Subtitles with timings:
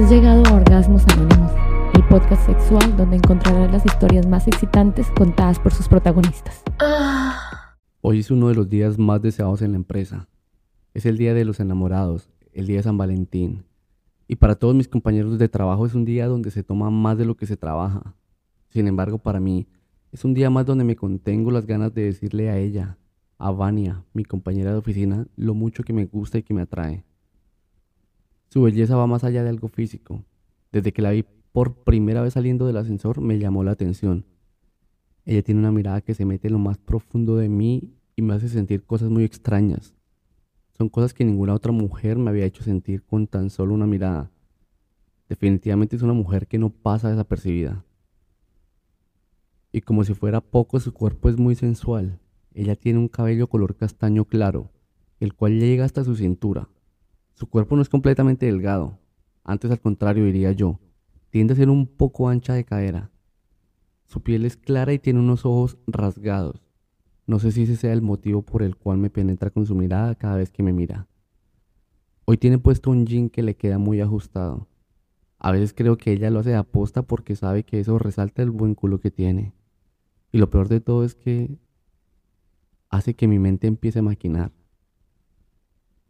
[0.00, 1.52] Has llegado a Orgasmos Anónimos,
[1.92, 6.62] el podcast sexual donde encontrarás las historias más excitantes contadas por sus protagonistas.
[8.00, 10.26] Hoy es uno de los días más deseados en la empresa.
[10.94, 13.64] Es el día de los enamorados, el día de San Valentín.
[14.26, 17.26] Y para todos mis compañeros de trabajo es un día donde se toma más de
[17.26, 18.14] lo que se trabaja.
[18.70, 19.68] Sin embargo, para mí
[20.12, 22.96] es un día más donde me contengo las ganas de decirle a ella,
[23.36, 27.04] a Vania, mi compañera de oficina, lo mucho que me gusta y que me atrae.
[28.50, 30.24] Su belleza va más allá de algo físico.
[30.72, 34.26] Desde que la vi por primera vez saliendo del ascensor me llamó la atención.
[35.24, 38.34] Ella tiene una mirada que se mete en lo más profundo de mí y me
[38.34, 39.94] hace sentir cosas muy extrañas.
[40.76, 44.32] Son cosas que ninguna otra mujer me había hecho sentir con tan solo una mirada.
[45.28, 47.84] Definitivamente es una mujer que no pasa desapercibida.
[49.70, 52.18] Y como si fuera poco, su cuerpo es muy sensual.
[52.52, 54.72] Ella tiene un cabello color castaño claro,
[55.20, 56.68] el cual llega hasta su cintura.
[57.40, 58.98] Su cuerpo no es completamente delgado,
[59.44, 60.78] antes al contrario diría yo,
[61.30, 63.10] tiende a ser un poco ancha de cadera.
[64.04, 66.60] Su piel es clara y tiene unos ojos rasgados.
[67.26, 70.16] No sé si ese sea el motivo por el cual me penetra con su mirada
[70.16, 71.08] cada vez que me mira.
[72.26, 74.68] Hoy tiene puesto un jean que le queda muy ajustado.
[75.38, 78.50] A veces creo que ella lo hace de aposta porque sabe que eso resalta el
[78.50, 79.54] buen culo que tiene.
[80.30, 81.56] Y lo peor de todo es que
[82.90, 84.52] hace que mi mente empiece a maquinar.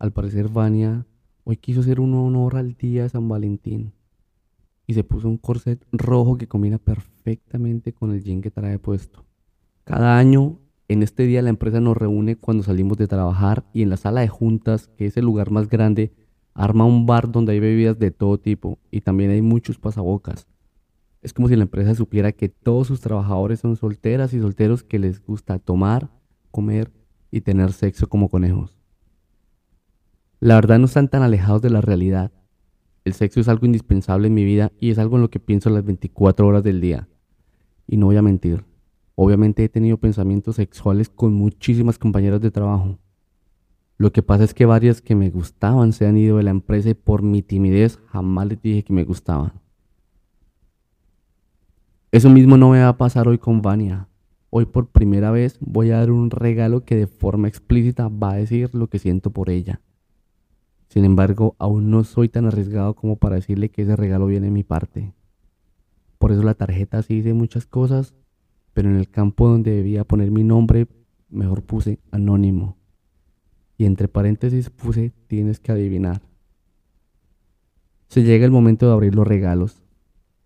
[0.00, 1.06] Al parecer Vania
[1.44, 3.92] Hoy quiso hacer un honor al día de San Valentín
[4.86, 9.24] y se puso un corset rojo que combina perfectamente con el jean que trae puesto.
[9.82, 13.90] Cada año, en este día, la empresa nos reúne cuando salimos de trabajar y en
[13.90, 16.12] la sala de juntas, que es el lugar más grande,
[16.54, 20.46] arma un bar donde hay bebidas de todo tipo y también hay muchos pasabocas.
[21.22, 25.00] Es como si la empresa supiera que todos sus trabajadores son solteras y solteros que
[25.00, 26.08] les gusta tomar,
[26.52, 26.92] comer
[27.32, 28.81] y tener sexo como conejos.
[30.42, 32.32] La verdad no están tan alejados de la realidad.
[33.04, 35.70] El sexo es algo indispensable en mi vida y es algo en lo que pienso
[35.70, 37.08] las 24 horas del día.
[37.86, 38.64] Y no voy a mentir.
[39.14, 42.98] Obviamente he tenido pensamientos sexuales con muchísimas compañeras de trabajo.
[43.98, 46.90] Lo que pasa es que varias que me gustaban se han ido de la empresa
[46.90, 49.52] y por mi timidez jamás les dije que me gustaban.
[52.10, 54.08] Eso mismo no me va a pasar hoy con Vania.
[54.50, 58.36] Hoy por primera vez voy a dar un regalo que de forma explícita va a
[58.38, 59.80] decir lo que siento por ella.
[60.92, 64.52] Sin embargo, aún no soy tan arriesgado como para decirle que ese regalo viene de
[64.52, 65.14] mi parte.
[66.18, 68.14] Por eso la tarjeta sí dice muchas cosas,
[68.74, 70.88] pero en el campo donde debía poner mi nombre,
[71.30, 72.76] mejor puse anónimo.
[73.78, 76.20] Y entre paréntesis puse tienes que adivinar.
[78.08, 79.82] Se llega el momento de abrir los regalos.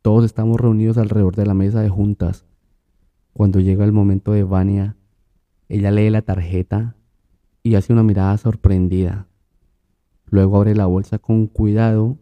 [0.00, 2.46] Todos estamos reunidos alrededor de la mesa de juntas.
[3.32, 4.94] Cuando llega el momento de Vania,
[5.68, 6.94] ella lee la tarjeta
[7.64, 9.26] y hace una mirada sorprendida.
[10.28, 12.18] Luego abre la bolsa con cuidado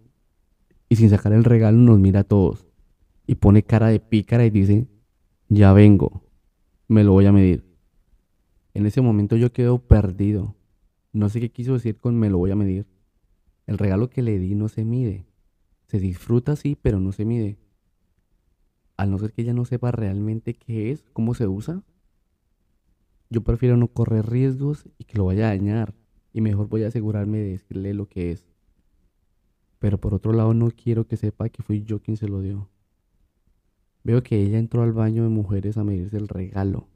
[0.88, 2.66] y sin sacar el regalo nos mira a todos
[3.26, 4.86] y pone cara de pícara y dice,
[5.48, 6.22] ya vengo,
[6.88, 7.64] me lo voy a medir.
[8.74, 10.54] En ese momento yo quedo perdido.
[11.12, 12.86] No sé qué quiso decir con me lo voy a medir.
[13.66, 15.26] El regalo que le di no se mide.
[15.86, 17.56] Se disfruta sí, pero no se mide.
[18.96, 21.82] Al no ser que ella no sepa realmente qué es, cómo se usa,
[23.30, 25.94] yo prefiero no correr riesgos y que lo vaya a dañar
[26.34, 28.44] y mejor voy a asegurarme de decirle lo que es.
[29.78, 32.68] Pero por otro lado no quiero que sepa que fui yo quien se lo dio.
[34.02, 36.88] Veo que ella entró al baño de mujeres a medirse el regalo.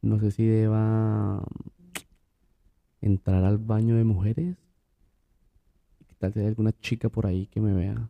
[0.00, 1.44] No sé si deba
[3.00, 4.56] entrar al baño de mujeres.
[6.06, 8.08] ¿Qué tal si hay alguna chica por ahí que me vea?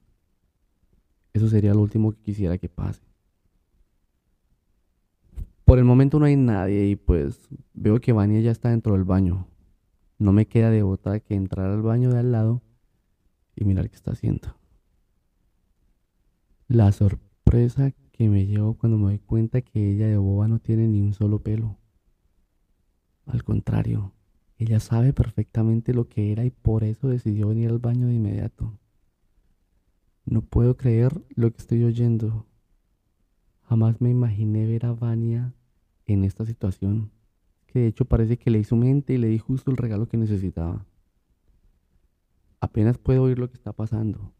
[1.32, 3.00] Eso sería lo último que quisiera que pase.
[5.64, 9.04] Por el momento no hay nadie y pues veo que Vania ya está dentro del
[9.04, 9.46] baño.
[10.18, 12.62] No me queda de otra que entrar al baño de al lado
[13.54, 14.56] y mirar qué está haciendo.
[16.66, 20.88] La sorpresa que me llevo cuando me doy cuenta que ella de boba no tiene
[20.88, 21.78] ni un solo pelo.
[23.26, 24.12] Al contrario,
[24.56, 28.76] ella sabe perfectamente lo que era y por eso decidió venir al baño de inmediato.
[30.24, 32.44] No puedo creer lo que estoy oyendo.
[33.62, 35.54] Jamás me imaginé ver a Vania
[36.06, 37.12] en esta situación
[37.68, 40.16] que de hecho parece que le hizo mente y le di justo el regalo que
[40.16, 40.86] necesitaba.
[42.60, 44.32] Apenas puedo oír lo que está pasando.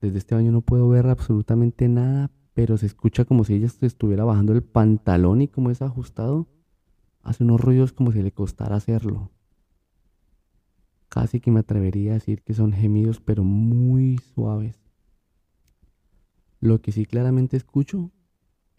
[0.00, 4.24] Desde este baño no puedo ver absolutamente nada, pero se escucha como si ella estuviera
[4.24, 6.48] bajando el pantalón y como es ajustado,
[7.22, 9.30] hace unos ruidos como si le costara hacerlo.
[11.08, 14.80] Casi que me atrevería a decir que son gemidos, pero muy suaves.
[16.60, 18.10] Lo que sí claramente escucho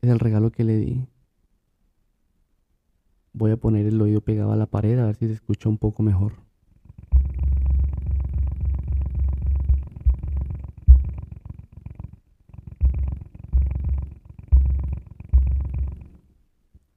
[0.02, 1.08] es el regalo que le di.
[3.40, 5.78] Voy a poner el oído pegado a la pared a ver si se escucha un
[5.78, 6.34] poco mejor.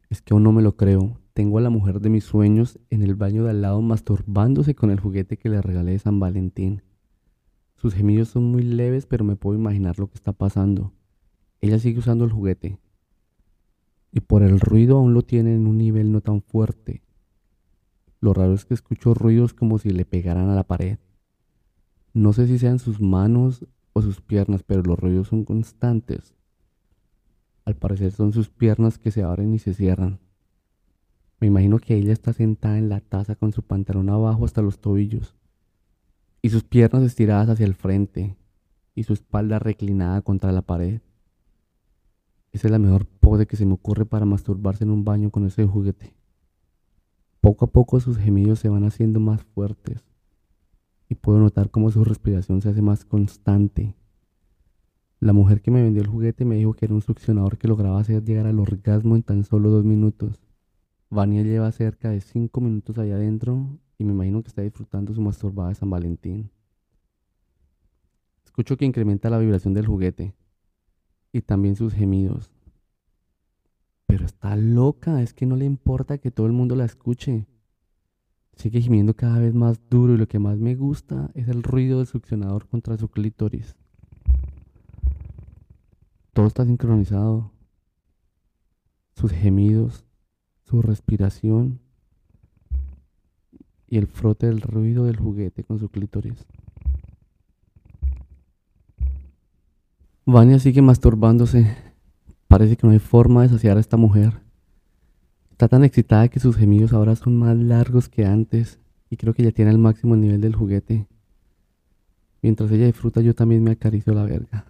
[0.09, 1.21] Es que aún no me lo creo.
[1.35, 4.91] Tengo a la mujer de mis sueños en el baño de al lado masturbándose con
[4.91, 6.81] el juguete que le regalé de San Valentín.
[7.77, 10.95] Sus gemidos son muy leves, pero me puedo imaginar lo que está pasando.
[11.61, 12.79] Ella sigue usando el juguete.
[14.13, 17.03] Y por el ruido aún lo tiene en un nivel no tan fuerte.
[18.21, 20.99] Lo raro es que escucho ruidos como si le pegaran a la pared.
[22.13, 26.35] No sé si sean sus manos o sus piernas, pero los ruidos son constantes.
[27.65, 30.19] Al parecer son sus piernas que se abren y se cierran.
[31.41, 34.81] Me imagino que ella está sentada en la taza con su pantalón abajo hasta los
[34.81, 35.35] tobillos
[36.43, 38.37] y sus piernas estiradas hacia el frente
[38.95, 41.01] y su espalda reclinada contra la pared.
[42.53, 45.47] Esa es la mejor pose que se me ocurre para masturbarse en un baño con
[45.47, 46.15] ese juguete.
[47.41, 50.05] Poco a poco sus gemidos se van haciendo más fuertes
[51.09, 53.95] y puedo notar cómo su respiración se hace más constante.
[55.21, 58.01] La mujer que me vendió el juguete me dijo que era un succionador que lograba
[58.01, 60.41] hacer llegar al orgasmo en tan solo dos minutos.
[61.09, 65.21] Vania lleva cerca de 5 minutos allá adentro y me imagino que está disfrutando su
[65.21, 66.51] masturbada de San Valentín.
[68.45, 70.35] Escucho que incrementa la vibración del juguete
[71.33, 72.51] y también sus gemidos.
[74.07, 77.47] Pero está loca, es que no le importa que todo el mundo la escuche.
[78.57, 81.99] Sigue gimiendo cada vez más duro y lo que más me gusta es el ruido
[81.99, 83.77] del succionador contra su clítoris.
[86.33, 87.53] Todo está sincronizado.
[89.15, 90.07] Sus gemidos,
[90.65, 91.81] su respiración
[93.87, 96.47] y el frote del ruido del juguete con su clítoris.
[100.27, 101.77] Vania sigue masturbándose.
[102.47, 104.41] Parece que no hay forma de saciar a esta mujer.
[105.51, 108.79] Está tan excitada que sus gemidos ahora son más largos que antes
[109.09, 111.07] y creo que ya tiene el máximo nivel del juguete.
[112.43, 114.67] Mientras ella disfruta yo también me acaricio la verga.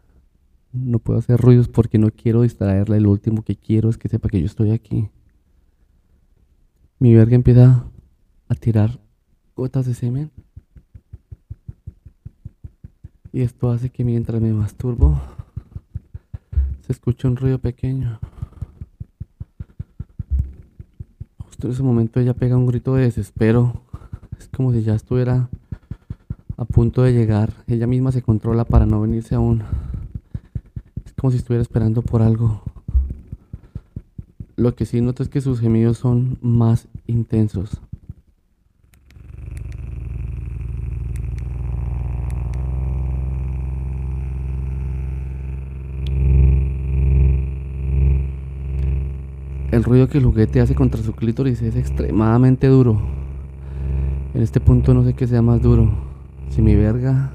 [0.73, 4.29] No puedo hacer ruidos porque no quiero distraerla lo último que quiero es que sepa
[4.29, 5.11] que yo estoy aquí.
[6.99, 7.87] Mi verga empieza
[8.49, 9.00] a tirar
[9.56, 10.31] gotas de semen.
[13.32, 15.20] Y esto hace que mientras me masturbo
[17.00, 18.20] se escuche un ruido pequeño.
[21.38, 23.81] Justo en ese momento ella pega un grito de desespero.
[24.38, 25.49] Es como si ya estuviera
[26.58, 27.55] a punto de llegar.
[27.67, 29.62] Ella misma se controla para no venirse aún.
[31.06, 32.62] Es como si estuviera esperando por algo.
[34.56, 37.81] Lo que sí noto es que sus gemidos son más intensos.
[49.80, 53.00] El ruido que el juguete hace contra su clítoris es extremadamente duro.
[54.34, 55.90] En este punto no sé qué sea más duro.
[56.50, 57.30] Si mi verga,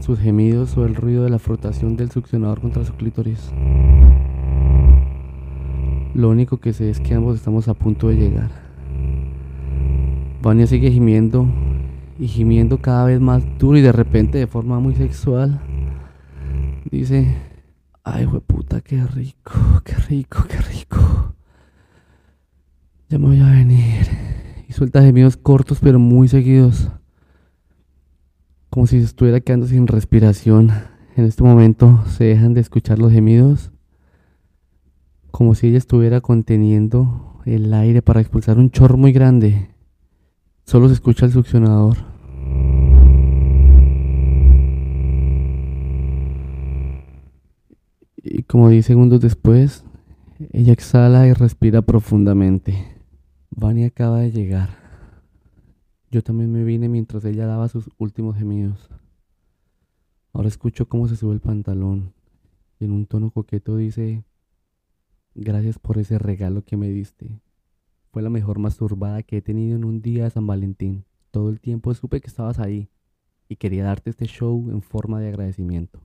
[0.00, 3.50] sus gemidos o el ruido de la frotación del succionador contra su clítoris.
[6.12, 8.50] Lo único que sé es que ambos estamos a punto de llegar.
[10.42, 11.46] Vania sigue gimiendo
[12.18, 15.62] y gimiendo cada vez más duro y de repente de forma muy sexual.
[16.90, 17.34] Dice,
[18.04, 19.52] ay, puta, qué rico,
[19.84, 21.05] qué rico, qué rico.
[23.08, 24.06] Ya me voy a venir.
[24.68, 26.90] Y suelta gemidos cortos pero muy seguidos.
[28.70, 30.72] Como si estuviera quedando sin respiración.
[31.16, 33.72] En este momento se dejan de escuchar los gemidos
[35.36, 39.68] como si ella estuviera conteniendo el aire para expulsar un chorro muy grande.
[40.64, 41.98] Solo se escucha el succionador.
[48.16, 49.84] Y como 10 segundos después,
[50.54, 52.95] ella exhala y respira profundamente.
[53.58, 54.68] Vania acaba de llegar.
[56.10, 58.90] Yo también me vine mientras ella daba sus últimos gemidos.
[60.34, 62.12] Ahora escucho cómo se sube el pantalón
[62.78, 64.24] y en un tono coqueto dice,
[65.34, 67.40] Gracias por ese regalo que me diste.
[68.12, 71.06] Fue la mejor masturbada que he tenido en un día de San Valentín.
[71.30, 72.90] Todo el tiempo supe que estabas ahí
[73.48, 76.02] y quería darte este show en forma de agradecimiento.